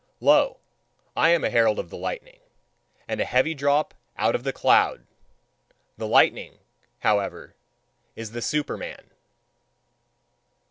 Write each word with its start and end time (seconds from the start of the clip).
Lo, 0.19 0.57
I 1.15 1.29
am 1.29 1.43
a 1.43 1.51
herald 1.51 1.77
of 1.77 1.91
the 1.91 1.95
lightning, 1.95 2.39
and 3.07 3.21
a 3.21 3.23
heavy 3.23 3.53
drop 3.53 3.93
out 4.17 4.33
of 4.33 4.43
the 4.43 4.51
cloud: 4.51 5.05
the 5.95 6.07
lightning, 6.07 6.57
however, 7.01 7.53
is 8.15 8.31
the 8.31 8.41
SUPERMAN. 8.41 9.11